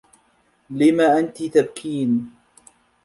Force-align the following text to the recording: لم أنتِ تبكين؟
لم 0.69 1.01
أنتِ 1.01 1.37
تبكين؟ 1.49 2.35